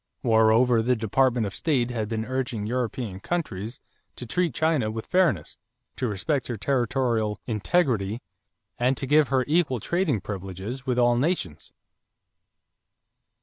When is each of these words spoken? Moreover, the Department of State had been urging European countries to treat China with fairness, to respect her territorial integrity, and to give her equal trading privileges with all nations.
Moreover, 0.23 0.81
the 0.81 0.95
Department 0.95 1.45
of 1.45 1.53
State 1.53 1.91
had 1.91 2.09
been 2.09 2.25
urging 2.25 2.65
European 2.65 3.19
countries 3.19 3.79
to 4.15 4.25
treat 4.25 4.55
China 4.55 4.89
with 4.89 5.05
fairness, 5.05 5.57
to 5.95 6.07
respect 6.07 6.47
her 6.47 6.57
territorial 6.57 7.39
integrity, 7.45 8.19
and 8.79 8.97
to 8.97 9.05
give 9.05 9.27
her 9.27 9.43
equal 9.47 9.79
trading 9.79 10.19
privileges 10.19 10.87
with 10.87 10.97
all 10.97 11.15
nations. 11.17 11.71